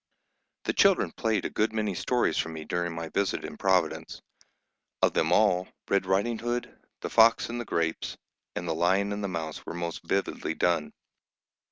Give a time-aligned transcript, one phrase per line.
[0.63, 4.19] The children played a good many stories for me during my visit in Providence.
[5.03, 8.17] Of them all, Red Riding Hood, The Fox and the Grapes,
[8.55, 10.91] and The Lion and the Mouse were most vividly done.